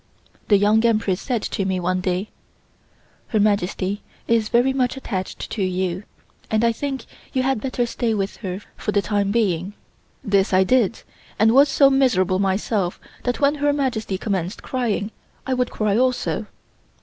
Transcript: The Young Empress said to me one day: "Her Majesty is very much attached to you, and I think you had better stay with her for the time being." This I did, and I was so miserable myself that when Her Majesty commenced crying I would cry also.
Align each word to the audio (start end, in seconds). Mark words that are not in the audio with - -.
The 0.47 0.57
Young 0.57 0.83
Empress 0.83 1.21
said 1.21 1.43
to 1.43 1.63
me 1.63 1.79
one 1.79 2.01
day: 2.01 2.29
"Her 3.27 3.39
Majesty 3.39 4.01
is 4.27 4.49
very 4.49 4.73
much 4.73 4.97
attached 4.97 5.51
to 5.51 5.61
you, 5.61 6.05
and 6.49 6.63
I 6.63 6.71
think 6.71 7.05
you 7.33 7.43
had 7.43 7.61
better 7.61 7.85
stay 7.85 8.15
with 8.15 8.37
her 8.37 8.61
for 8.75 8.91
the 8.93 9.03
time 9.03 9.29
being." 9.29 9.73
This 10.23 10.53
I 10.53 10.63
did, 10.63 11.03
and 11.37 11.51
I 11.51 11.53
was 11.53 11.69
so 11.69 11.91
miserable 11.91 12.39
myself 12.39 12.99
that 13.25 13.39
when 13.41 13.53
Her 13.61 13.71
Majesty 13.71 14.17
commenced 14.17 14.63
crying 14.63 15.11
I 15.45 15.53
would 15.53 15.69
cry 15.69 15.95
also. 15.95 16.47